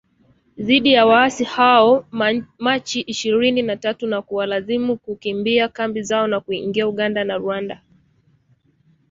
dhidi 0.57 0.93
ya 0.93 1.05
waasi 1.05 1.43
hao 1.43 2.05
wa 2.19 2.43
Machi 2.59 3.01
ishirini 3.01 3.61
na 3.61 3.77
tatu 3.77 4.07
na 4.07 4.21
kuwalazimu 4.21 4.97
kukimbia 4.97 5.67
kambi 5.67 6.01
zao 6.03 6.27
na 6.27 6.39
kuingia 6.39 6.87
Uganda 6.87 7.23
na 7.23 7.37
Rwanda 7.37 7.81